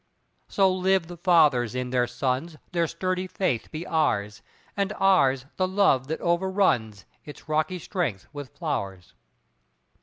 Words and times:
So 0.47 0.73
live 0.73 1.05
the 1.05 1.17
fathers 1.17 1.75
in 1.75 1.91
their 1.91 2.07
sons, 2.07 2.57
Their 2.71 2.87
sturdy 2.87 3.27
faith 3.27 3.69
be 3.69 3.85
ours, 3.85 4.41
And 4.75 4.93
ours 4.93 5.45
the 5.57 5.67
love 5.67 6.07
that 6.07 6.21
overruns 6.21 7.05
Its 7.23 7.47
rocky 7.47 7.77
strength 7.77 8.25
with 8.33 8.57
flowers. 8.57 9.13